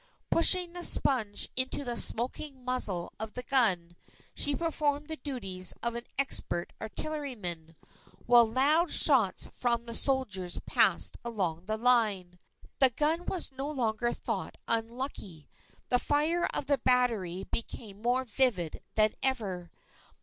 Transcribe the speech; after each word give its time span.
Pushing 0.31 0.73
the 0.73 0.83
sponge 0.83 1.47
into 1.55 1.85
the 1.85 1.95
smoking 1.95 2.65
muzzle 2.65 3.13
of 3.19 3.33
the 3.33 3.43
gun, 3.43 3.95
she 4.33 4.55
performed 4.55 5.07
the 5.07 5.15
duties 5.17 5.75
of 5.83 5.93
an 5.93 6.05
expert 6.17 6.73
artilleryman, 6.81 7.75
while 8.25 8.43
loud 8.47 8.89
shouts 8.89 9.47
from 9.53 9.85
the 9.85 9.93
soldiers 9.93 10.59
passed 10.65 11.17
along 11.23 11.67
the 11.67 11.77
line. 11.77 12.39
The 12.79 12.89
gun 12.89 13.25
was 13.27 13.51
no 13.51 13.69
longer 13.69 14.11
thought 14.11 14.57
unlucky. 14.67 15.47
The 15.89 15.99
fire 15.99 16.47
of 16.51 16.65
the 16.65 16.79
battery 16.79 17.43
became 17.51 18.01
more 18.01 18.25
vivid 18.25 18.81
than 18.95 19.13
ever. 19.21 19.69